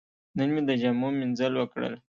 نن 0.37 0.49
مې 0.53 0.61
د 0.67 0.71
جامو 0.81 1.07
مینځل 1.19 1.53
وکړل. 1.57 1.93